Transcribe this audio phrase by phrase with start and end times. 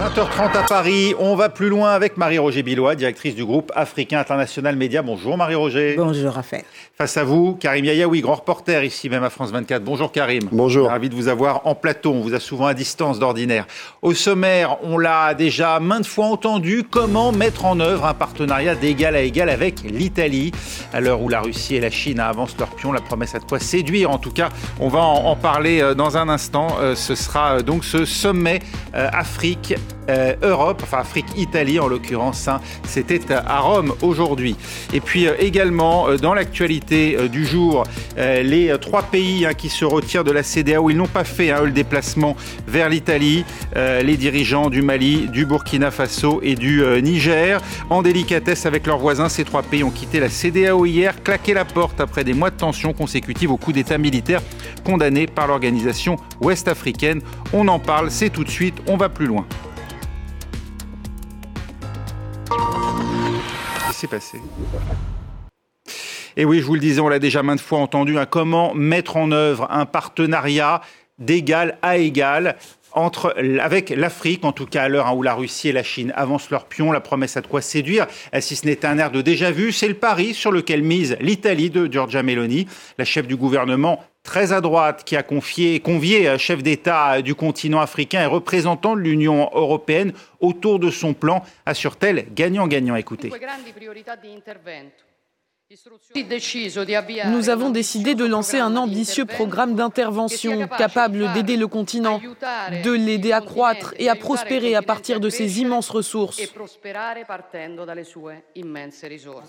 [0.00, 4.74] 20h30 à Paris, on va plus loin avec Marie-Roger Billois, directrice du groupe Africain International
[4.74, 5.02] Média.
[5.02, 5.96] Bonjour Marie-Roger.
[5.98, 6.64] Bonjour Raphaël.
[6.96, 9.84] Face à vous, Karim Yayaoui, grand reporter ici même à France 24.
[9.84, 10.44] Bonjour Karim.
[10.52, 10.88] Bonjour.
[10.88, 13.66] Ravi de vous avoir en plateau, on vous a souvent à distance d'ordinaire.
[14.00, 19.16] Au sommaire, on l'a déjà maintes fois entendu, comment mettre en œuvre un partenariat d'égal
[19.16, 20.52] à égal avec l'Italie.
[20.94, 23.44] À l'heure où la Russie et la Chine avancent leur pion, la promesse à de
[23.44, 24.10] quoi séduire.
[24.10, 24.48] En tout cas,
[24.78, 26.68] on va en, parler euh, dans un instant.
[26.80, 28.60] Euh, ce sera euh, donc ce sommet
[28.94, 29.74] Afrique
[30.08, 32.48] euh, Europe, enfin Afrique-Italie en l'occurrence.
[32.48, 32.60] Hein.
[32.84, 34.56] C'était à Rome aujourd'hui.
[34.92, 37.84] Et puis euh, également euh, dans l'actualité du jour,
[38.16, 41.62] les trois pays hein, qui se retirent de la CDAO, ils n'ont pas fait hein,
[41.64, 43.44] le déplacement vers l'Italie.
[43.76, 49.28] les dirigeants du Mali, du Burkina Faso et du Niger, en délicatesse avec leurs voisins,
[49.28, 52.56] ces trois pays ont quitté la CDAO hier, claqué la porte après des mois de
[52.56, 54.42] tensions consécutives au coup d'État militaire
[54.84, 57.20] condamné par l'organisation ouest-africaine.
[57.52, 59.46] On en parle, c'est tout de suite, on va plus loin.
[66.36, 69.16] Et oui, je vous le disais, on l'a déjà maintes fois entendu, hein, comment mettre
[69.16, 70.80] en œuvre un partenariat
[71.18, 72.56] d'égal à égal
[72.92, 76.12] entre, avec l'Afrique, en tout cas à l'heure hein, où la Russie et la Chine
[76.16, 78.06] avancent leur pion, la promesse à de quoi séduire,
[78.40, 81.70] si ce n'est un air de déjà vu, c'est le pari sur lequel mise l'Italie
[81.70, 82.66] de Giorgia Meloni,
[82.98, 87.80] la chef du gouvernement très à droite qui a confié, convié chef d'État du continent
[87.80, 92.96] africain et représentant de l'Union européenne autour de son plan, assure-t-elle gagnant-gagnant.
[92.96, 93.30] Écoutez.
[97.26, 102.20] Nous avons décidé de lancer un ambitieux programme d'intervention capable d'aider le continent,
[102.82, 106.40] de l'aider à croître et à prospérer à partir de ses immenses ressources.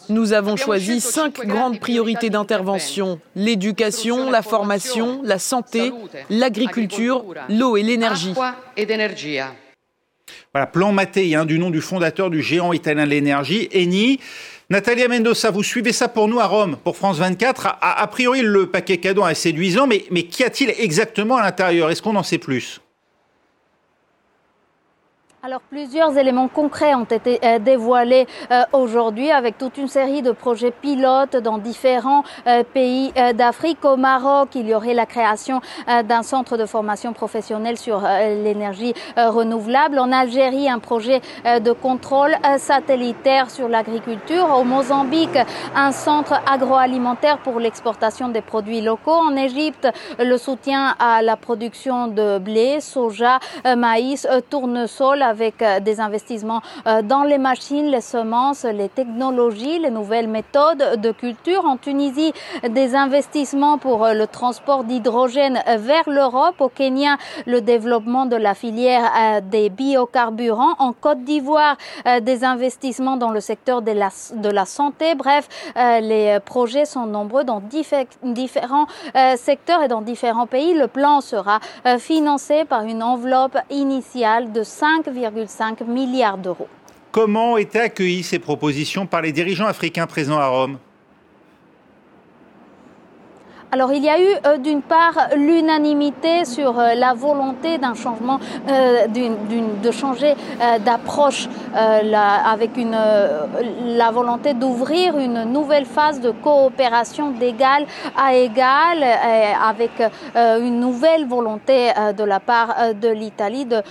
[0.09, 5.91] Nous avons choisi cinq grandes priorités d'intervention l'éducation, la formation, la santé,
[6.29, 8.35] l'agriculture, l'eau et l'énergie.
[10.53, 14.19] Voilà, plan Mattei, hein, du nom du fondateur du géant italien de l'énergie, Eni.
[14.71, 17.75] Natalia Mendoza, vous suivez ça pour nous à Rome, pour France 24.
[17.81, 21.91] A, priori, le paquet cadeau est séduisant, mais, mais qu'y a-t-il exactement à l'intérieur?
[21.91, 22.80] Est-ce qu'on en sait plus?
[25.43, 30.31] Alors plusieurs éléments concrets ont été euh, dévoilés euh, aujourd'hui avec toute une série de
[30.31, 33.83] projets pilotes dans différents euh, pays d'Afrique.
[33.83, 39.99] Au Maroc, il y aurait la création d'un centre de formation professionnelle sur l'énergie renouvelable.
[39.99, 44.47] En Algérie, un projet de contrôle satellitaire sur l'agriculture.
[44.57, 45.37] Au Mozambique,
[45.75, 49.11] un centre agroalimentaire pour l'exportation des produits locaux.
[49.11, 49.87] En Égypte,
[50.19, 53.39] le soutien à la production de blé, soja,
[53.75, 59.89] maïs, tournesol avec euh, des investissements euh, dans les machines, les semences, les technologies, les
[59.89, 61.63] nouvelles méthodes de culture.
[61.65, 62.33] En Tunisie,
[62.67, 66.59] des investissements pour euh, le transport d'hydrogène vers l'Europe.
[66.59, 67.13] Au Kenya,
[67.45, 70.75] le développement de la filière des biocarburants.
[70.79, 71.77] En Côte d'Ivoire,
[72.21, 75.15] des investissements dans le secteur de la, santé.
[75.15, 77.61] Bref, les projets sont nombreux dans
[78.23, 78.87] différents
[79.37, 80.73] secteurs et dans différents pays.
[80.73, 81.59] Le plan sera
[81.99, 85.07] financé par une enveloppe initiale de 5,
[85.47, 86.67] 5 milliards d'euros.
[87.11, 90.77] Comment étaient accueillies ces propositions par les dirigeants africains présents à Rome?
[93.71, 98.39] Alors il y a eu euh, d'une part l'unanimité sur euh, la volonté d'un changement,
[98.69, 100.35] euh, de changer
[100.85, 102.97] d'approche avec une,
[103.85, 107.85] la volonté d'ouvrir une nouvelle phase de coopération d'égal
[108.17, 109.91] à égal avec
[110.35, 113.81] une nouvelle volonté de la part de l'Italie de,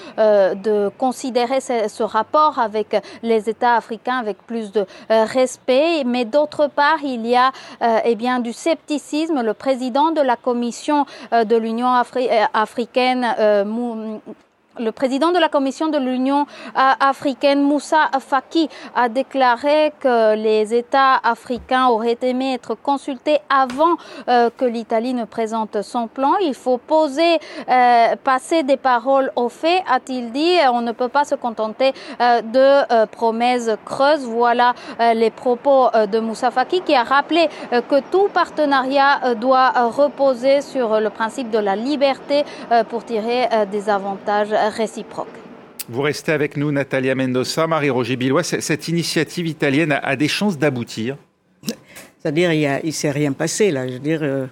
[0.55, 6.05] de considérer ce, ce, rapport avec les États africains avec plus de respect.
[6.05, 7.53] Mais d'autre part, il y a
[8.05, 9.43] eh bien, du scepticisme.
[9.43, 9.55] Le
[10.13, 13.65] de la Commission euh, de l'Union euh, africaine, euh,
[14.79, 21.17] le président de la Commission de l'Union africaine, Moussa Faki, a déclaré que les États
[21.17, 23.97] africains auraient aimé être consultés avant
[24.29, 26.35] euh, que l'Italie ne présente son plan.
[26.43, 27.39] Il faut poser,
[27.69, 30.57] euh, passer des paroles aux faits, a-t-il dit.
[30.73, 34.25] On ne peut pas se contenter euh, de promesses creuses.
[34.25, 34.75] Voilà
[35.15, 41.11] les propos de Moussa Faki qui a rappelé que tout partenariat doit reposer sur le
[41.11, 42.45] principe de la liberté
[42.89, 45.29] pour tirer des avantages réciproque.
[45.89, 48.45] Vous restez avec nous, Natalia Mendoza, Marie-Roger Billois.
[48.45, 51.17] Cette initiative italienne a, des chances d'aboutir?
[52.19, 53.89] C'est-à-dire, il ne s'est rien passé, là.
[53.89, 54.47] Je veux dire, euh,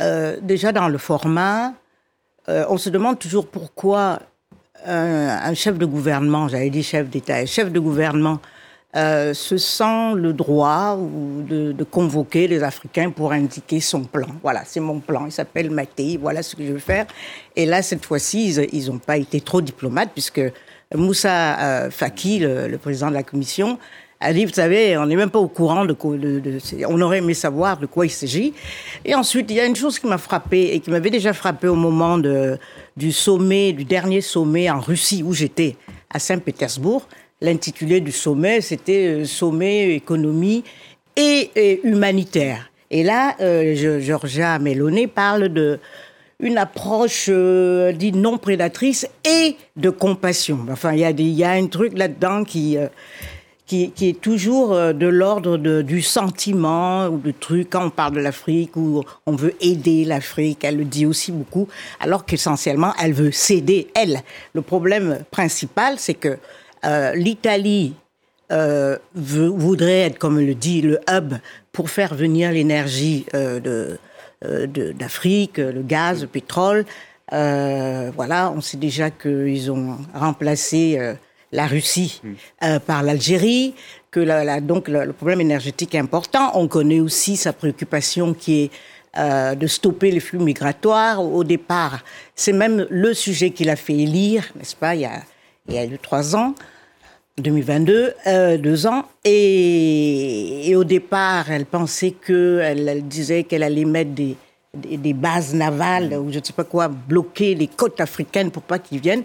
[0.00, 1.72] euh, déjà dans le format,
[2.48, 4.20] euh, on se demande toujours pourquoi
[4.86, 8.38] un chef de gouvernement, j'avais dit chef d'État, chef de gouvernement
[8.96, 14.28] euh, se sent le droit de, convoquer les Africains pour indiquer son plan.
[14.42, 15.26] Voilà, c'est mon plan.
[15.26, 16.16] Il s'appelle Maté.
[16.16, 17.06] Voilà ce que je veux faire.
[17.54, 20.40] Et là, cette fois-ci, ils n'ont pas été trop diplomates puisque
[20.94, 23.78] Moussa Faki, le, président de la commission,
[24.20, 26.58] a dit, vous savez, on n'est même pas au courant de, de,
[26.88, 28.52] on aurait aimé savoir de quoi il s'agit.
[29.04, 31.68] Et ensuite, il y a une chose qui m'a frappé et qui m'avait déjà frappé
[31.68, 35.76] au moment du sommet, du dernier sommet en Russie où j'étais
[36.10, 37.06] à Saint-Pétersbourg.
[37.40, 40.64] L'intitulé du sommet, c'était euh, Sommet économie
[41.14, 42.70] et, humanitaire.
[42.90, 45.78] Et là, euh, Georgia Meloni parle de
[46.40, 50.66] une approche euh, dite non prédatrice et de compassion.
[50.70, 52.76] Enfin, il y a, y a un truc là-dedans qui,
[53.66, 58.76] qui, est toujours de l'ordre du sentiment ou de truc quand on parle de l'Afrique
[58.76, 60.64] où on veut aider l'Afrique.
[60.64, 61.68] Elle le dit aussi beaucoup,
[62.00, 64.22] alors qu'essentiellement elle veut céder elle.
[64.54, 66.38] Le problème principal, c'est que
[66.84, 67.94] euh, l'Italie
[68.50, 71.34] euh, voudrait être, comme le dit, le hub
[71.72, 76.84] pour faire venir l'énergie euh, de, d'Afrique, le gaz, le pétrole.
[77.30, 81.16] voilà, on sait déjà qu'ils ont remplacé
[81.52, 82.32] la Russie mm.
[82.64, 83.74] euh, par l'Algérie,
[84.10, 86.52] que la, donc le, problème énergétique est important.
[86.54, 88.70] On connaît aussi sa préoccupation qui est
[89.18, 91.22] euh, de stopper les flux migratoires.
[91.22, 92.04] Au départ,
[92.34, 95.22] c'est même le sujet qu'il a fait élire, n'est-ce pas, il y a,
[95.68, 96.54] il y a eu trois ans.
[97.38, 104.10] 2022, euh, deux ans, et, au départ, elle pensait que, elle, disait qu'elle allait mettre
[104.10, 104.36] des,
[105.14, 109.00] bases navales ou je ne sais pas quoi, bloquer les côtes africaines pour pas qu'ils
[109.00, 109.22] viennent.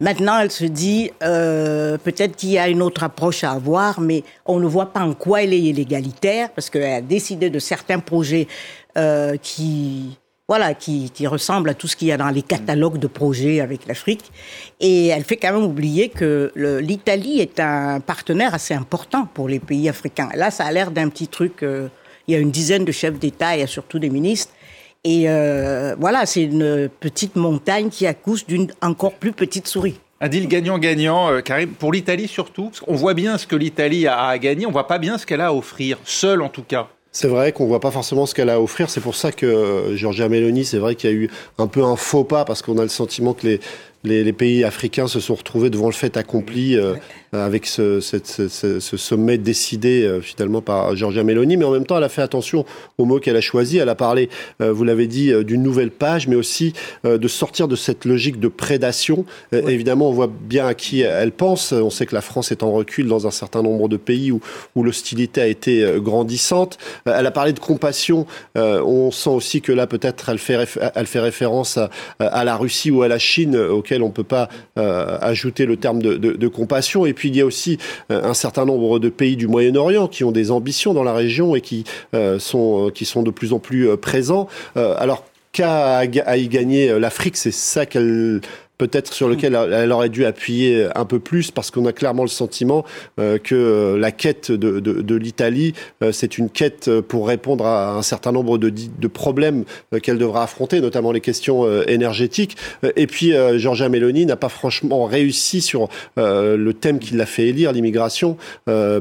[0.00, 4.24] Maintenant, elle se dit euh, peut-être qu'il y a une autre approche à avoir, mais
[4.46, 7.98] on ne voit pas en quoi elle est égalitaire, parce qu'elle a décidé de certains
[7.98, 8.48] projets
[8.96, 10.18] euh, qui
[10.50, 13.86] voilà, qui, ressemblent à tout ce qu'il y a dans les catalogues de projets avec
[13.86, 14.32] l'Afrique.
[14.80, 19.60] Et elle fait quand même oublier que l'Italie est un partenaire assez important pour les
[19.60, 20.28] pays africains.
[20.34, 21.62] Là, ça a l'air d'un petit truc.
[21.62, 21.86] Euh,
[22.26, 24.52] il y a une dizaine de chefs d'État et surtout des ministres
[25.04, 29.98] et euh, voilà, c'est une petite montagne qui accouche d'une encore plus petite souris.
[30.20, 32.72] Un deal gagnant-gagnant, euh, Karim, pour l'Italie surtout.
[32.88, 35.40] On voit bien ce que l'Italie a à gagner, on voit pas bien ce qu'elle
[35.40, 36.88] a à offrir, seule en tout cas.
[37.12, 38.88] C'est vrai qu'on voit pas forcément ce qu'elle a à offrir.
[38.88, 41.82] C'est pour ça que euh, Giorgia Meloni, c'est vrai qu'il y a eu un peu
[41.82, 43.60] un faux pas parce qu'on a le sentiment que les,
[44.02, 46.94] les, les, pays africains se sont retrouvés devant le fait accompli euh,
[47.32, 51.58] avec ce, ce, ce, ce, sommet décidé euh, finalement par Giorgia Meloni.
[51.58, 52.64] Mais en même temps, elle a fait attention
[52.96, 53.78] aux mots qu'elle a choisis.
[53.78, 54.30] Elle a parlé,
[54.62, 56.72] euh, vous l'avez dit, d'une nouvelle page, mais aussi
[57.04, 59.24] de sortir de cette logique de prédation.
[59.52, 61.72] Évidemment, on voit bien à qui elle pense.
[61.72, 64.40] On sait que la France est en recul dans un certain nombre de pays où,
[64.74, 66.78] où l'hostilité a été grandissante.
[67.04, 68.26] elle a parlé de compassion.
[68.54, 72.90] on sent aussi que là, peut-être, elle fait, elle fait référence à, à, la Russie
[72.90, 73.56] ou à la Chine,
[73.98, 74.48] on ne peut pas
[74.78, 77.06] euh, ajouter le terme de, compassion.
[77.06, 77.78] Et puis il y a aussi
[78.10, 81.54] euh, un certain nombre de pays du Moyen-Orient qui ont des ambitions dans la région
[81.54, 81.84] et qui
[82.14, 84.48] euh, sont qui sont de plus en plus présents.
[84.74, 88.40] alors qu'à à y gagner l'Afrique, c'est ça qu'elle
[88.80, 92.30] peut-être sur lequel elle aurait dû appuyer un peu plus parce qu'on a clairement le
[92.30, 92.86] sentiment
[93.18, 97.92] euh, que la quête de, de, de l'Italie, euh, c'est une quête pour répondre à
[97.92, 101.50] un certain nombre de, de problèmes euh, qu'elle devra affronter, notamment les questions
[101.88, 102.56] énergétiques.
[102.96, 107.72] Et puis, Giorgia Meloni n'a pas franchement réussi sur le thème qui l'a fait élire,
[107.72, 108.36] l'immigration,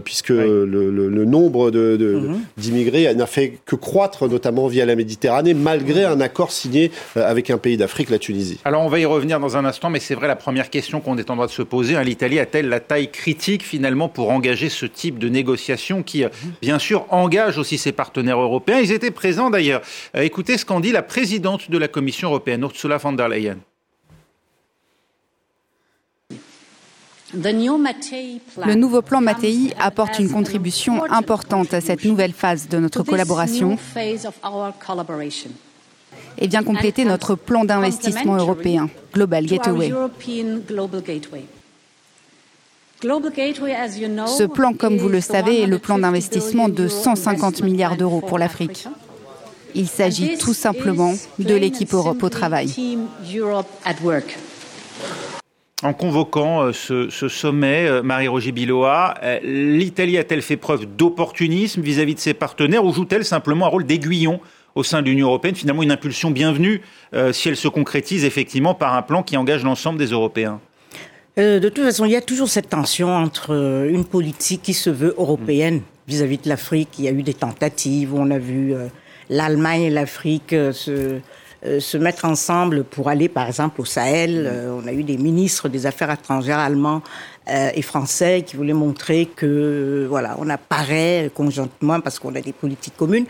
[0.04, 2.40] puisque le, le, le, nombre mhm.
[2.58, 7.50] d'immigrés de, n'a fait que croître, notamment via la Méditerranée, malgré un accord signé avec
[7.50, 8.60] un pays d'Afrique, la Tunisie.
[8.66, 11.18] Alors, on va y revenir dans un instant, mais c'est vrai, la première question qu'on
[11.18, 14.68] est en droit de se poser, hein, l'Italie a-t-elle la taille critique finalement pour engager
[14.68, 16.30] ce type de négociation qui, euh,
[16.62, 18.80] bien sûr, engage aussi ses partenaires européens?
[18.80, 19.82] Ils étaient présents d'ailleurs.
[20.16, 23.58] Euh, écoutez ce qu'en dit la présidente de la Commission européenne, Ursula von der Leyen.
[27.32, 33.78] Le nouveau plan Mattei apporte une contribution importante à cette nouvelle phase de notre collaboration
[36.40, 39.94] et vient compléter notre plan d'investissement européen, Global Gateway.
[43.02, 48.38] Ce plan, comme vous le savez, est le plan d'investissement de 150 milliards d'euros pour
[48.38, 48.88] l'Afrique.
[49.76, 52.74] Il s'agit tout simplement de l'équipe Europe au travail.
[55.82, 62.16] En convoquant euh, ce, sommet, euh, Marie-Roger Biloa, euh, l'Italie a-t-elle fait preuve d'opportunisme vis-à-vis
[62.16, 64.42] de ses partenaires ou joue-t-elle simplement un rôle d'aiguillon
[64.76, 66.82] au sein de l'Union européenne, finalement une impulsion bienvenue
[67.14, 70.60] euh, si elle se concrétise effectivement par un plan qui engage l'ensemble des Européens
[71.38, 74.74] euh, De toute façon, il y a toujours cette tension entre euh, une politique qui
[74.74, 76.90] se veut européenne vis-à-vis de l'Afrique.
[76.98, 78.74] Il y a eu des tentatives où on a vu
[79.30, 81.20] l'Allemagne et l'Afrique se
[81.62, 84.50] se mettre ensemble pour aller, par exemple, au Sahel.
[84.82, 87.04] on a eu des ministres des Affaires étrangères allemands
[87.50, 92.54] euh, et français qui voulaient montrer que voilà, on apparaît conjointement parce qu'on a des
[92.54, 93.26] politiques communes.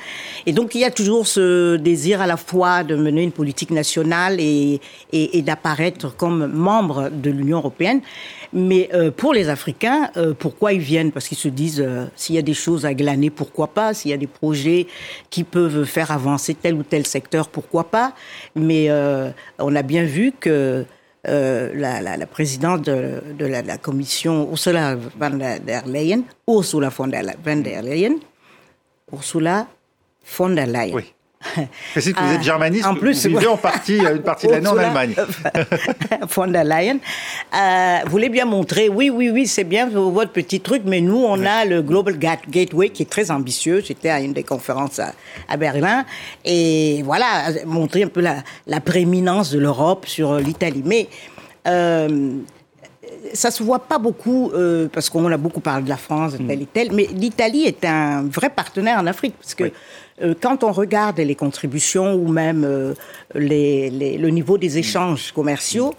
[0.46, 3.72] Et donc il y a toujours ce désir à la fois de mener une politique
[3.72, 4.82] nationale et,
[5.14, 8.02] et, d'apparaître comme membre de l'Union européenne.
[8.52, 11.12] Mais euh, pour les Africains, euh, pourquoi ils viennent?
[11.12, 11.86] Parce qu'ils se disent
[12.16, 13.94] s'il y a des choses à glaner, pourquoi pas?
[13.94, 14.88] S'il y a des projets
[15.30, 18.14] qui peuvent faire avancer tel ou tel secteur, pourquoi pas?
[18.56, 18.90] Mais
[19.60, 20.86] on a bien vu que
[21.28, 27.24] euh, la, présidente de, la, commission, Ursula von der Leyen, Ursula von der,
[27.84, 28.20] Leyen,
[29.12, 29.68] Ursula
[30.24, 31.04] von der Leyen.
[31.94, 34.52] Précise que vous êtes ah, germaniste, en plus, vous vivez en partie, une partie de
[34.54, 35.16] l'année en Allemagne.
[36.36, 36.98] von der Leyen
[37.56, 41.46] euh, voulait bien montrer, oui, oui, oui, c'est bien votre petit truc, mais nous, on
[41.46, 43.82] a le Global Gateway qui est très ambitieux.
[43.86, 45.14] J'étais à une des conférences à,
[45.48, 46.06] à, Berlin.
[46.44, 50.84] Et voilà, montrer un peu la, la prééminence de l'Europe sur l'Italie.
[50.86, 51.08] Mais
[51.68, 52.42] euh,
[53.34, 56.46] ça se voit pas beaucoup euh, parce qu'on a beaucoup parlé de la France, de
[56.46, 59.72] tel et tel, mais l'Italie est un vrai partenaire en Afrique parce que euh,
[60.42, 62.94] quand on regarde les contributions ou même euh,
[63.36, 65.94] les, les, le niveau des échanges commerciaux,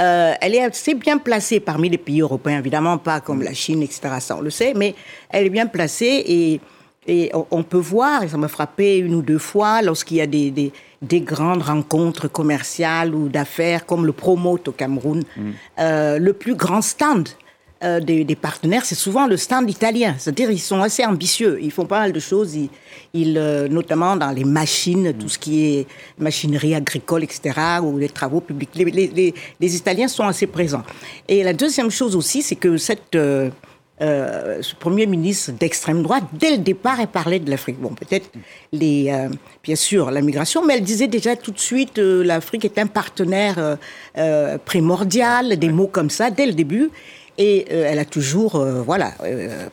[0.00, 3.82] euh, elle est assez bien placée parmi les pays européens, évidemment pas comme la Chine,
[3.82, 4.00] etc.
[4.20, 4.94] Ça, on le sait, mais
[5.30, 6.60] elle est bien placée et,
[7.06, 10.20] et on, on, peut voir, et ça m'a frappé une ou deux fois, lorsqu'il y
[10.20, 15.50] a des, des, des, grandes rencontres commerciales ou d'affaires, comme le Promote au Cameroun, mm.
[15.80, 17.28] euh, le plus grand stand
[17.82, 20.14] euh, des, des, partenaires, c'est souvent le stand italien.
[20.18, 21.58] C'est-à-dire ils sont assez ambitieux.
[21.60, 22.54] Ils font pas mal de choses.
[22.54, 22.70] Ils,
[23.12, 25.86] ils euh, notamment dans les machines, tout ce qui est
[26.18, 28.70] machinerie agricole, etc., ou les travaux publics.
[28.74, 30.82] Les, les, les, Italiens sont assez présents.
[31.28, 33.50] Et la deuxième chose aussi, c'est que cette euh,
[34.02, 37.78] euh, ce premier ministre d'extrême droite, dès le départ, elle parlait de l'Afrique.
[37.78, 38.28] Bon, peut-être
[38.72, 39.28] les, euh,
[39.62, 42.86] bien sûr, la migration, mais elle disait déjà tout de suite euh, l'Afrique est un
[42.86, 43.78] partenaire
[44.64, 46.90] primordial, des mots comme ça dès le début.
[47.38, 49.12] Et euh, elle a toujours, euh, voilà.
[49.24, 49.66] Euh,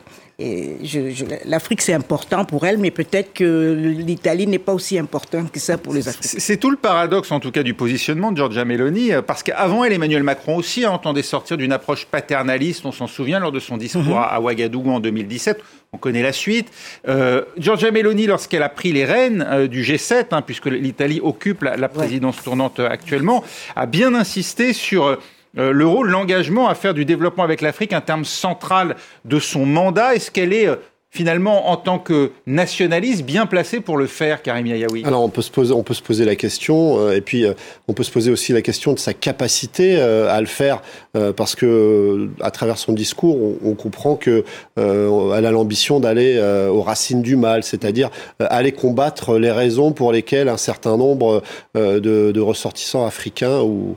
[1.44, 5.76] L'Afrique, c'est important pour elle, mais peut-être que l'Italie n'est pas aussi importante que ça
[5.76, 6.38] pour les Africains.
[6.38, 9.92] C'est tout le paradoxe, en tout cas, du positionnement de Giorgia Meloni, parce qu'avant elle,
[9.92, 14.02] Emmanuel Macron aussi entendait sortir d'une approche paternaliste, on s'en souvient, lors de son discours
[14.02, 14.28] mm -hmm.
[14.30, 15.60] à Ouagadougou en 2017.
[15.92, 16.68] On connaît la suite.
[17.08, 21.62] Euh, Giorgia Meloni, lorsqu'elle a pris les rênes euh, du G7, hein, puisque l'Italie occupe
[21.64, 22.44] la, la présidence ouais.
[22.44, 23.42] tournante actuellement,
[23.74, 25.16] a bien insisté sur euh,
[25.54, 30.14] le rôle, l'engagement à faire du développement avec l'Afrique un terme central de son mandat.
[30.14, 30.76] Est-ce qu'elle est, euh,
[31.10, 35.42] finalement, en tant que nationaliste, bien placé pour le faire, Karim Yaoui Alors, on peut,
[35.42, 37.52] se poser, on peut se poser la question, euh, et puis euh,
[37.88, 40.82] on peut se poser aussi la question de sa capacité euh, à le faire,
[41.16, 44.44] euh, parce que euh, à travers son discours, on, comprend que
[44.78, 46.38] euh, elle a l'ambition d'aller
[46.70, 51.42] aux racines du mal, c'est-à-dire aller combattre les raisons pour lesquelles un certain nombre
[51.74, 53.96] de, de ressortissants africains ou,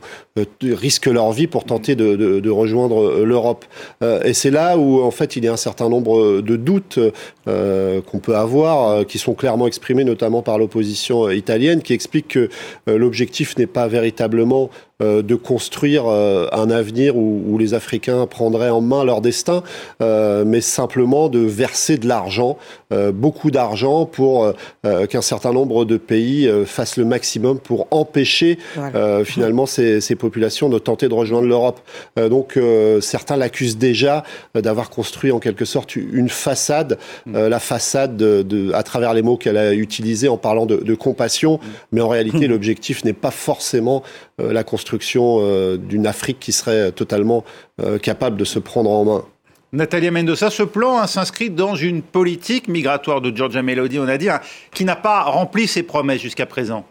[0.62, 3.64] risquent leur vie pour tenter de, de, rejoindre l'Europe.
[4.02, 6.98] et c'est là où, en fait, il y a un certain nombre de doutes
[7.46, 11.92] euh, qu'on peut avoir, euh, qui sont clairement exprimés notamment par l'opposition euh, italienne, qui
[11.92, 12.48] explique que
[12.88, 18.26] euh, l'objectif n'est pas véritablement euh, de construire euh, un avenir où, où, les Africains
[18.26, 19.62] prendraient en main leur destin,
[20.00, 22.58] mais simplement de verser de l'argent,
[23.12, 29.24] beaucoup d'argent, pour qu'un certain nombre de pays fassent le maximum pour empêcher voilà.
[29.24, 31.80] finalement ces, ces, populations de tenter de rejoindre l'Europe.
[32.16, 32.58] donc
[33.00, 34.24] certains l'accusent déjà
[34.54, 36.98] d'avoir construit en quelque sorte une façade
[37.34, 40.76] euh, la façade de, de, à travers les mots qu'elle a utilisés en parlant de,
[40.76, 41.58] de compassion,
[41.92, 44.02] mais en réalité l'objectif n'est pas forcément
[44.40, 47.44] euh, la construction euh, d'une Afrique qui serait totalement
[47.80, 49.24] euh, capable de se prendre en main.
[49.72, 54.16] Natalia Mendoza, ce plan hein, s'inscrit dans une politique migratoire de Georgia Melody, on a
[54.16, 54.40] dit, hein,
[54.72, 56.84] qui n'a pas rempli ses promesses jusqu'à présent.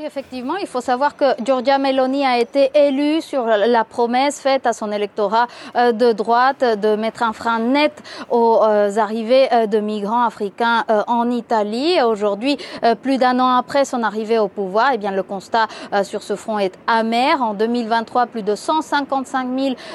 [0.00, 4.66] Oui, effectivement, il faut savoir que Giorgia Meloni a été élue sur la promesse faite
[4.66, 7.92] à son électorat euh, de droite de mettre un frein net
[8.30, 12.00] aux euh, arrivées euh, de migrants africains en Italie.
[12.02, 12.56] Aujourd'hui,
[13.02, 15.66] plus d'un an après son arrivée au pouvoir, eh bien, le constat
[16.02, 17.42] sur ce front est amer.
[17.42, 19.48] En 2023, plus de 155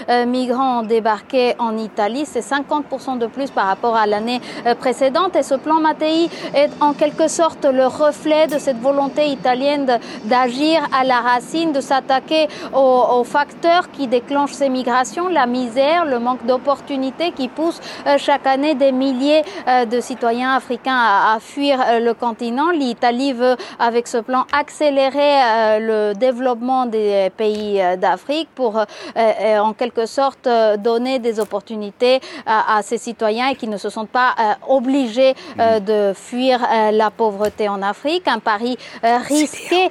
[0.07, 2.25] 000 migrants ont débarqué en Italie.
[2.25, 4.41] C'est 50% de plus par rapport à l'année
[4.79, 5.35] précédente.
[5.35, 9.94] Et ce plan Mattei est en quelque sorte le reflet de cette volonté italienne
[10.25, 16.19] d'agir à la racine, de s'attaquer aux, facteurs qui déclenchent ces migrations, la misère, le
[16.19, 17.81] manque d'opportunités qui poussent
[18.17, 22.69] chaque année des milliers de citoyens africains à, fuir le continent.
[22.71, 28.79] L'Italie veut, avec ce plan, accélérer le développement des pays d'Afrique pour,
[29.15, 30.47] en quelque sorte,
[30.79, 34.35] donner des opportunités à, ces citoyens et qui ne se sentent pas
[34.67, 36.59] obligés de fuir
[36.91, 38.27] la pauvreté en Afrique.
[38.27, 39.84] Un pari risqué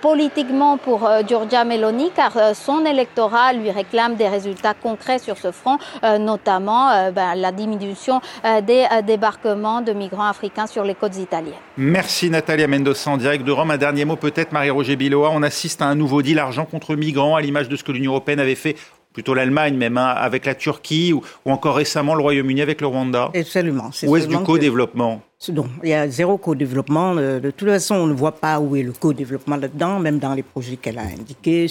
[0.00, 5.78] politiquement pour Giorgia Meloni car son électorat lui réclame des résultats concrets sur ce front,
[6.18, 8.20] notamment ben, la diminution
[8.62, 11.54] des débarquements de migrants africains sur les côtes italiennes.
[11.76, 13.70] Merci Natalia Mendoza en direct de Rome.
[13.70, 15.30] Un dernier mot peut-être, Marie-Roger Biloa.
[15.32, 18.12] On assiste à un nouveau deal argent contre migrants à l'image de ce que l'Union
[18.12, 18.76] européenne avait fait
[19.14, 23.30] plutôt l'Allemagne même, hein, avec la Turquie ou, encore récemment le Royaume-Uni avec le Rwanda
[23.34, 23.90] Absolument.
[24.06, 25.22] Où est-ce du co-développement?
[25.52, 27.14] Non, il y a zéro co-développement.
[27.14, 30.42] De, toute façon, on ne voit pas où est le co-développement là-dedans, même dans les
[30.42, 31.68] projets qu'elle a indiqués.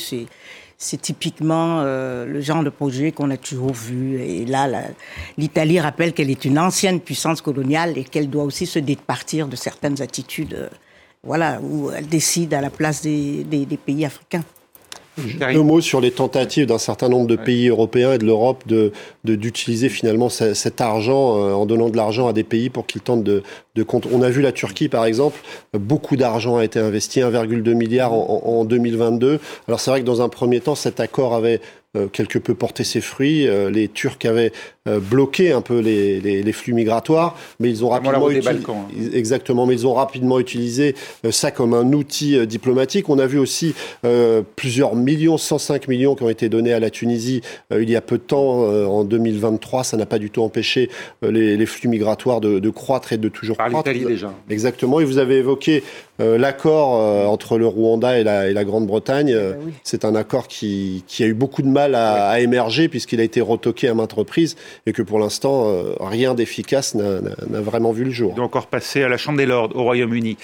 [0.77, 4.21] C'est typiquement euh, le genre de projet qu'on a toujours vu.
[4.21, 4.67] Et là,
[5.37, 9.55] l'Italie rappelle qu'elle est une ancienne puissance coloniale et qu'elle doit aussi se départir de
[9.55, 10.69] certaines attitudes, euh,
[11.23, 14.43] voilà, où elle décide à la place des pays africains.
[15.41, 18.91] Un mot sur les tentatives d'un certain nombre de pays européens et de l'Europe de
[19.23, 23.23] d'utiliser finalement cet argent euh, en donnant de l'argent à des pays pour qu'ils tentent
[23.23, 23.43] de,
[23.75, 25.39] de On a vu la Turquie par exemple,
[25.73, 29.39] beaucoup d'argent a été investi, 1,2 milliard en, en 2022.
[29.67, 31.61] Alors c'est vrai que dans un premier temps, cet accord avait
[31.95, 33.47] euh, quelque peu porté ses fruits.
[33.47, 34.51] Euh, les Turcs avaient
[34.89, 39.13] euh, bloqué un peu les, les, les, flux migratoires, mais ils ont rapidement utilisé, hein.
[39.13, 40.93] exactement, mais ils ont rapidement utilisé
[41.31, 43.07] ça comme un outil diplomatique.
[43.07, 43.73] On a vu aussi
[44.57, 47.39] plusieurs millions, 105 millions qui ont été donnés à la Tunisie
[47.71, 49.85] il y a peu de temps, en 2023.
[49.85, 50.89] Ça n'a pas du tout empêché
[51.21, 53.89] les, les, flux migratoires de, de, croître et de toujours Par croître.
[53.89, 54.33] l'Italie déjà.
[54.49, 54.99] Exactement.
[54.99, 55.83] Et vous avez évoqué
[56.19, 59.33] l'accord entre le Rwanda et la, et la Grande-Bretagne.
[59.33, 63.21] Ah bah C'est un accord qui, qui a eu beaucoup de mal à, émerger puisqu'il
[63.21, 67.91] a été retoqué à maintes reprises et que pour l'instant, euh, rien d'efficace n'a vraiment
[67.91, 68.33] vu le jour.
[68.35, 70.37] Il encore passer à la Chambre des Lords au Royaume-Uni.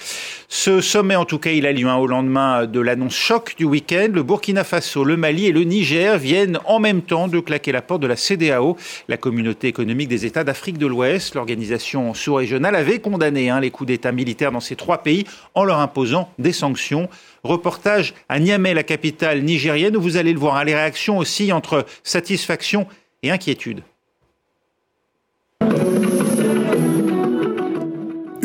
[0.48, 3.64] Ce sommet, en tout cas, il a lieu hein, au lendemain de l'annonce choc du
[3.64, 4.08] week-end.
[4.12, 7.82] Le Burkina Faso, le Mali et le Niger viennent en même temps de claquer la
[7.82, 8.76] porte de la CDAO,
[9.08, 11.34] la communauté économique des États d'Afrique de l'Ouest.
[11.34, 15.78] L'organisation sous-régionale avait condamné hein, les coups d'État militaires dans ces trois pays en leur
[15.78, 17.08] imposant des sanctions.
[17.44, 21.52] Reportage à Niamey, la capitale nigérienne, où vous allez le voir, hein, les réactions aussi
[21.52, 22.86] entre satisfaction
[23.22, 23.82] et inquiétude.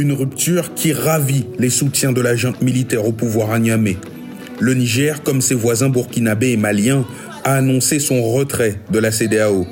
[0.05, 3.97] Une rupture qui ravit les soutiens de la junte militaire au pouvoir à Niamey.
[4.59, 7.07] Le Niger, comme ses voisins burkinabés et maliens,
[7.43, 9.65] a annoncé son retrait de la CDAO.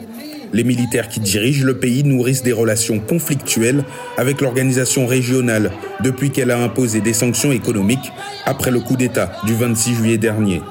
[0.52, 3.84] Les militaires qui dirigent le pays nourrissent des relations conflictuelles
[4.18, 5.72] avec l'organisation régionale
[6.04, 8.12] depuis qu'elle a imposé des sanctions économiques
[8.48, 10.64] après le coup d'État du 26 juillet dernier.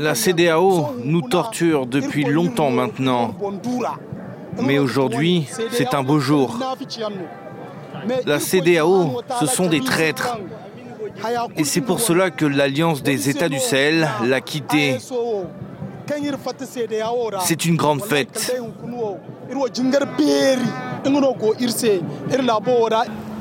[0.00, 3.34] La CDAO nous torture depuis longtemps maintenant.
[4.62, 6.58] Mais aujourd'hui, c'est un beau jour.
[8.26, 10.38] La CDAO, ce sont des traîtres.
[11.56, 14.96] Et c'est pour cela que l'Alliance des États du Sahel l'a quitté.
[17.40, 18.56] C'est une grande fête.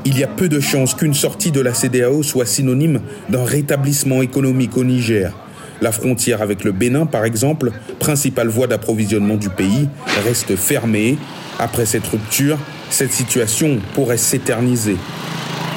[0.05, 4.21] Il y a peu de chances qu'une sortie de la CDAO soit synonyme d'un rétablissement
[4.21, 5.33] économique au Niger.
[5.81, 9.87] La frontière avec le Bénin, par exemple, principale voie d'approvisionnement du pays,
[10.25, 11.17] reste fermée.
[11.57, 12.57] Après cette rupture,
[12.89, 14.97] cette situation pourrait s'éterniser.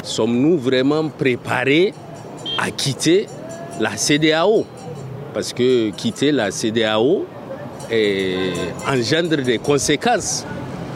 [0.03, 1.93] Sommes-nous vraiment préparés
[2.59, 3.27] à quitter
[3.79, 4.65] la CDAO
[5.33, 7.25] Parce que quitter la CDAO
[8.87, 10.45] engendre des conséquences.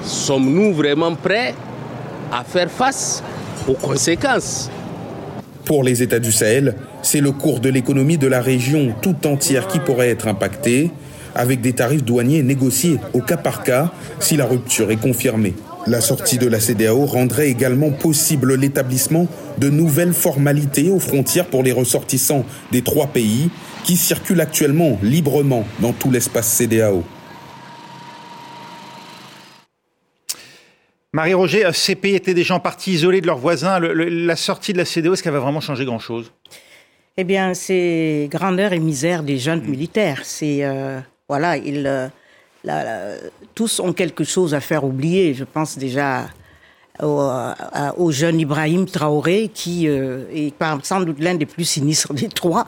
[0.04, 1.54] Sommes-nous vraiment prêts
[2.32, 3.24] à faire face
[3.68, 4.70] aux conséquences?
[5.66, 9.68] Pour les États du Sahel, c'est le cours de l'économie de la région tout entière
[9.68, 10.92] qui pourrait être impacté,
[11.36, 15.54] avec des tarifs douaniers négociés au cas par cas si la rupture est confirmée.
[15.86, 21.64] La sortie de la CDAO rendrait également possible l'établissement de nouvelles formalités aux frontières pour
[21.64, 23.50] les ressortissants des trois pays
[23.86, 27.04] qui circulent actuellement librement dans tout l'espace CDAO.
[31.14, 33.80] Marie-Roger, ces pays étaient déjà en partie isolés de leurs voisins.
[33.80, 36.34] la sortie de la CDAO, est-ce qu'elle va vraiment changer grand-chose?
[37.20, 40.22] Eh bien, c'est grandeur et misère des jeunes militaires.
[40.24, 42.12] C'est euh, voilà, ils,
[42.68, 43.18] euh,
[43.56, 45.34] tous ont quelque chose à faire oublier.
[45.34, 46.28] Je pense déjà
[47.04, 50.54] au, jeune Ibrahim Traoré, qui euh, est
[50.84, 52.68] sans doute l'un des plus sinistres des trois,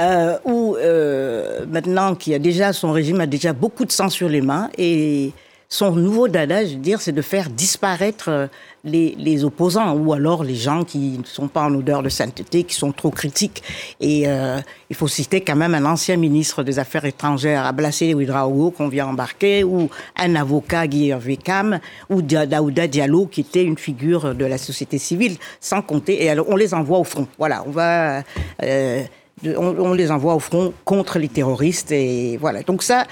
[0.00, 4.28] euh, où euh, maintenant qui a déjà son régime a déjà beaucoup de sang sur
[4.28, 5.32] les mains et
[5.68, 8.46] son nouveau dada, je veux dire, c'est de faire disparaître euh,
[8.84, 12.62] les, les, opposants ou alors les gens qui ne sont pas en odeur de sainteté,
[12.62, 13.62] qui sont trop critiques.
[14.00, 18.70] Et euh, il faut citer quand même un ancien ministre des Affaires étrangères, Ablassé Ouidraogo,
[18.70, 24.34] qu'on vient embarquer, ou un avocat, Guillaume Vekam, ou Daouda Diallo, qui était une figure
[24.34, 26.22] de la société civile, sans compter.
[26.22, 27.26] Et alors, on les envoie au front.
[27.38, 28.22] Voilà, on va...
[28.62, 29.02] Euh,
[29.44, 32.62] on, les envoie au front contre les terroristes et voilà.
[32.62, 33.06] Donc ça,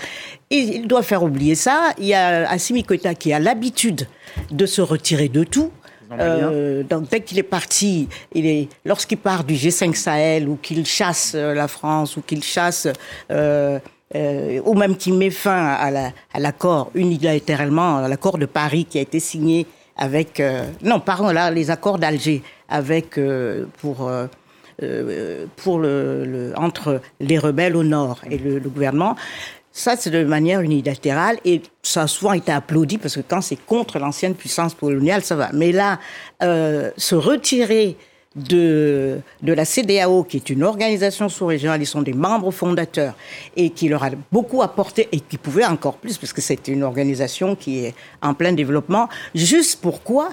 [0.50, 1.92] il doit faire oublier ça.
[1.98, 4.08] Il y a Assimi Koïta qui a l'habitude
[4.50, 5.70] de se retirer de tout.
[6.20, 10.86] Euh, donc dès qu'il est parti, il est lorsqu'il part du G5 Sahel ou qu'il
[10.86, 12.86] chasse euh, la France ou qu'il chasse
[13.30, 13.78] euh,
[14.14, 15.90] euh, ou même qu'il met fin à
[16.38, 20.42] l'accord la, unilatéralement, à l'accord de Paris qui a été signé avec
[20.82, 23.18] non pardon là les accords d'Alger avec
[23.78, 24.26] pour euh,
[24.80, 29.16] le, entre les rebelles au nord et le, gouvernement.
[29.72, 33.56] Ça, c'est de manière unilatérale et ça a souvent été applaudi parce que quand c'est
[33.56, 35.50] contre l'ancienne puissance coloniale, ça va.
[35.52, 35.98] Mais là,
[36.42, 37.96] euh, se retirer
[38.36, 43.14] de, de la CDAO, qui est une organisation sous-régionale, ils sont des membres fondateurs
[43.56, 46.82] et qui leur a beaucoup apporté et qui pouvait encore plus parce que c'est une
[46.82, 49.08] organisation qui est en plein développement.
[49.34, 50.30] Juste pourquoi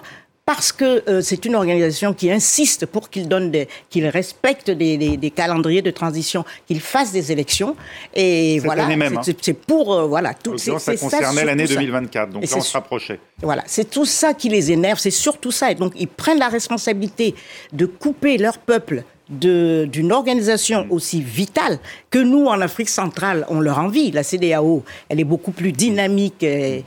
[0.53, 4.97] parce que euh, c'est une organisation qui insiste pour qu'il donne des, qu'il respecte des,
[4.97, 7.77] des, des, calendriers de transition, qu'il fasse des élections.
[8.13, 9.21] Et Cette voilà, hein.
[9.41, 10.57] c'est pour euh, voilà tout.
[10.57, 13.21] C'est, ça concernait l'année 2024, donc là on se rapprochait.
[13.41, 15.71] Voilà, c'est tout ça qui les énerve, c'est surtout ça.
[15.71, 17.33] Et donc ils prennent la responsabilité
[17.71, 20.91] de couper leur peuple d'une organisation mm.
[20.91, 24.11] aussi vitale que nous, en Afrique centrale, on leur envie.
[24.11, 26.83] La CDAO, elle est beaucoup plus dynamique et,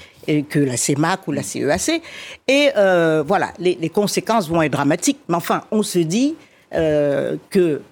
[0.48, 2.02] que la CEMAC ou la CEAC.
[2.48, 5.20] Et euh, voilà, les, les, conséquences vont être dramatiques.
[5.28, 6.34] Mais enfin, on se dit
[6.74, 7.82] euh, que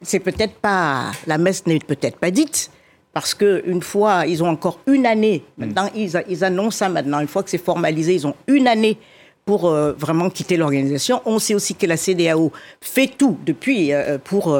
[0.00, 2.70] c'est peut-être pas la messe n'est peut-être pas dite.
[3.12, 5.44] Parce que une fois, ils ont encore une année.
[5.58, 7.20] Maintenant, ils, ils annoncent ça maintenant.
[7.20, 8.96] Une fois que c'est formalisé, ils ont une année
[9.44, 11.20] pour euh, vraiment quitter l'organisation.
[11.26, 13.92] On sait aussi que la CDAO fait tout depuis
[14.24, 14.58] pour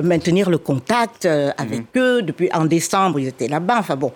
[0.00, 2.02] maintenir le contact avec mhm.
[2.02, 2.22] eux.
[2.22, 3.78] Depuis en décembre, ils étaient là-bas.
[3.80, 4.12] Enfin bon,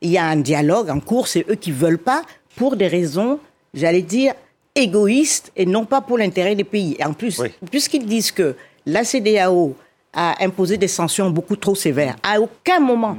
[0.00, 1.28] il y a un dialogue en cours.
[1.28, 2.22] C'est eux qui veulent pas
[2.56, 3.38] pour des raisons,
[3.74, 4.34] j'allais dire,
[4.74, 6.96] égoïstes et non pas pour l'intérêt des pays.
[6.98, 8.54] Et en plus, puisqu'ils disent que
[8.86, 9.74] la CDAO
[10.12, 13.18] a imposé des sanctions beaucoup trop sévères, à aucun moment,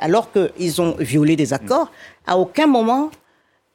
[0.00, 1.90] alors qu'ils ont violé des accords,
[2.26, 3.10] à aucun moment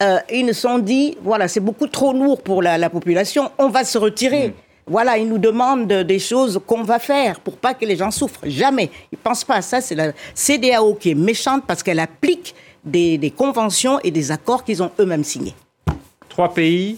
[0.02, 3.84] euh, ils nous sont dit, voilà, c'est beaucoup trop lourd pour la, population, on va
[3.84, 4.50] se retirer.
[4.50, 4.54] Mm.
[4.88, 8.42] Voilà, ils nous demandent des choses qu'on va faire pour pas que les gens souffrent.
[8.44, 8.90] Jamais.
[9.12, 9.82] Ils pensent pas à ça.
[9.82, 14.64] C'est la CDAO qui est méchante parce qu'elle applique des, des conventions et des accords
[14.64, 15.54] qu'ils ont eux-mêmes signés.
[16.30, 16.98] Trois pays,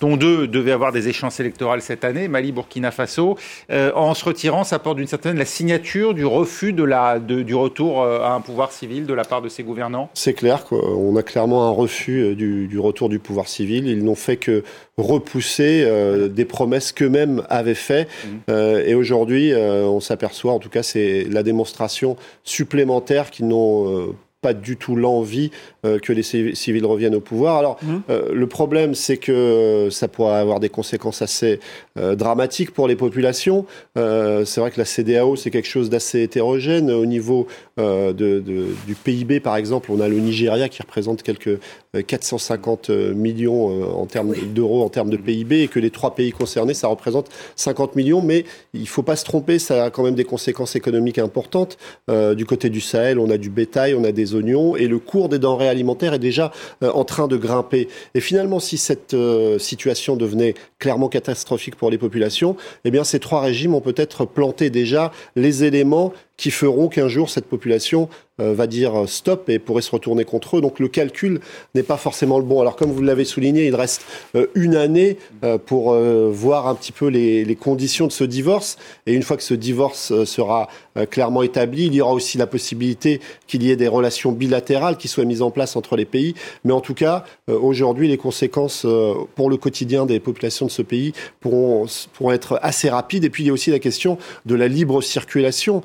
[0.00, 3.36] dont deux devaient avoir des échéances électorales cette année, Mali, Burkina Faso.
[3.70, 7.54] Euh, en se retirant, ça porte d'une certaine la signature du refus de la, du
[7.54, 11.16] retour euh, à un pouvoir civil de la part de ces gouvernants C'est clair, on
[11.16, 13.86] a clairement un refus euh, du, retour du pouvoir civil.
[13.86, 14.62] Ils n'ont fait que
[14.96, 15.88] repousser
[16.30, 18.08] des promesses qu'eux-mêmes avaient faites.
[18.26, 18.52] Mmh.
[18.86, 24.76] et aujourd'hui, on s'aperçoit, en tout cas, c'est la démonstration supplémentaire qu'ils n'ont pas du
[24.76, 25.50] tout l'envie
[25.84, 27.58] euh, que les civils reviennent au pouvoir.
[27.58, 27.96] Alors, mmh.
[28.08, 31.60] euh, le problème, c'est que euh, ça pourrait avoir des conséquences assez
[31.96, 33.66] dramatiques pour les populations.
[33.94, 36.90] c'est vrai que la CDAO, c'est quelque chose d'assez hétérogène.
[36.90, 38.40] Au niveau de, de,
[38.86, 41.58] du PIB, par exemple, on a le Nigeria qui représente quelques
[42.06, 46.74] 450 millions en termes d'euros en termes de PIB et que les trois pays concernés,
[46.74, 48.22] ça représente 50 millions.
[48.22, 51.78] Mais il faut pas se tromper, ça a quand même des conséquences économiques importantes.
[52.08, 55.28] du côté du Sahel, on a du bétail, on a des oignons et le cours
[55.28, 57.88] des denrées alimentaires est déjà euh, en train de grimper.
[58.14, 63.18] Et finalement, si cette euh, situation devenait clairement catastrophique pour les populations, eh bien, ces
[63.18, 68.08] trois régimes ont peut-être planté déjà les éléments qui feront qu'un jour cette population
[68.40, 70.60] euh, va dire stop et pourrait se retourner contre eux.
[70.60, 71.40] Donc le calcul
[71.74, 72.60] n'est pas forcément le bon.
[72.60, 74.02] Alors comme vous l'avez souligné, il reste
[74.34, 75.94] euh, une année euh, pour
[76.30, 78.78] voir un petit peu les, les, conditions de ce divorce.
[79.06, 80.68] Et une fois que ce divorce sera
[81.10, 85.08] clairement établi, il y aura aussi la possibilité qu'il y ait des relations bilatérales qui
[85.08, 86.34] soient mises en place entre les pays.
[86.64, 88.86] Mais en tout cas, aujourd'hui, les conséquences
[89.34, 93.24] pour le quotidien des populations de ce pays pourront, pourront être assez rapides.
[93.24, 95.82] Et puis il y a aussi la question de la libre circulation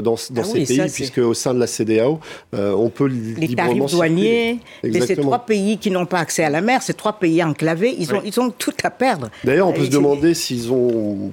[0.00, 2.20] dans, dans ah ces pays, puisque au sein de la CDAO,
[2.54, 6.60] euh, on peut les tarifs douaniers, ces trois pays qui n'ont pas accès à la
[6.60, 9.30] mer, ces trois pays enclavés, ils ont, ils ont tout à perdre.
[9.44, 11.30] D'ailleurs, on peut se demander s'ils ont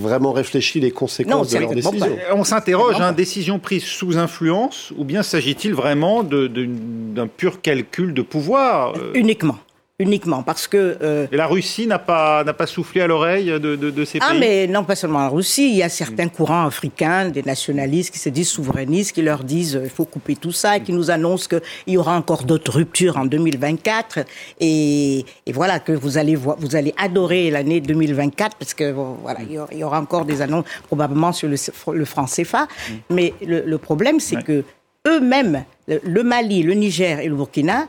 [0.00, 2.16] vraiment réfléchi les conséquences de leur décision.
[2.34, 8.22] On s'interroge, hein, décision prise sous influence, ou bien s'agit-il vraiment d'un pur calcul de
[8.22, 9.58] pouvoir euh Uniquement
[10.00, 13.76] uniquement parce que euh, et la Russie n'a pas n'a pas soufflé à l'oreille de,
[13.76, 14.36] de, de, ces ah, pays.
[14.36, 18.12] Ah mais non pas seulement la Russie, il y a certains courants africains, des nationalistes
[18.12, 21.10] qui se disent souverainistes, qui leur disent il faut couper tout ça, et qui nous
[21.10, 24.20] annoncent qu'il y aura encore d'autres ruptures en 2024
[24.60, 29.40] et, et, voilà que vous allez voir, vous allez adorer l'année 2024 parce que voilà
[29.72, 31.56] il y aura encore des annonces probablement sur le,
[31.92, 32.94] le franc CFA, mm.
[33.10, 34.64] mais le, le problème c'est que
[35.06, 37.86] eux-mêmes, le Mali, le Niger et le Burkina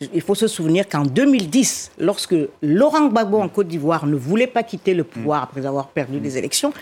[0.00, 4.62] il faut se souvenir qu'en 2010, lorsque Laurent Gbagbo en Côte d'Ivoire ne voulait pas
[4.62, 6.72] quitter le pouvoir après avoir perdu les élections,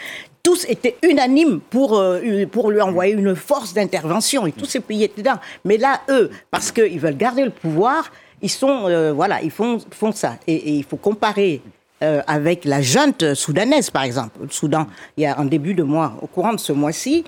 [0.42, 5.04] tous étaient unanimes pour, euh, pour lui envoyer une force d'intervention et tous ces pays
[5.04, 5.38] étaient dedans.
[5.64, 8.10] Mais là, eux, parce qu'ils veulent garder le pouvoir,
[8.42, 10.36] ils sont, euh, voilà, ils font, font ça.
[10.46, 11.62] Et, il faut comparer
[12.02, 14.40] euh, avec la junte soudanaise, par exemple.
[14.42, 17.24] Le Soudan, il y a un début de mois, au courant de ce mois-ci,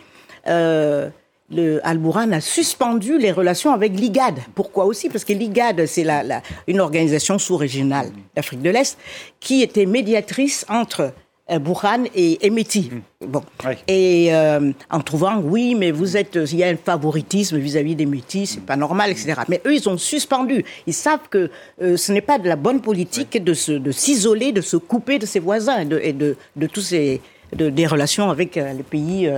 [1.51, 4.39] le Al-Bourhan a suspendu les relations avec l'IGAD.
[4.55, 5.09] Pourquoi aussi?
[5.09, 8.99] Parce que l'IGAD, c'est la, une organisation sous-régionale d'Afrique de l'Est
[9.41, 11.13] qui était médiatrice entre
[11.49, 12.91] euh, Bourhan et Emeti.
[12.91, 13.27] Mm.
[13.29, 13.43] Bon.
[13.87, 18.07] Et euh, en trouvant, oui, mais vous êtes, il y a un favoritisme vis-à-vis des
[18.07, 19.35] Métis, c'est pas normal, etc.
[19.49, 20.65] Mais eux, ils ont suspendu.
[20.89, 24.77] Ils savent que euh, ce n'est pas de la bonne politique de, s'isoler, de, se
[24.77, 27.21] couper de ses voisins et de, de, tous ces,
[27.53, 29.31] des relations avec les pays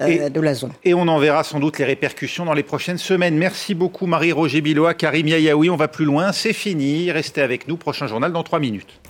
[0.00, 0.72] euh, de la zone.
[0.84, 3.36] Et on en verra sans doute les répercussions dans les prochaines semaines.
[3.36, 5.70] Merci beaucoup Marie-Roger Bilois, Karim Yayaoui.
[5.70, 7.10] On va plus loin, c'est fini.
[7.10, 7.76] Restez avec nous.
[7.76, 9.00] Prochain journal dans trois minutes.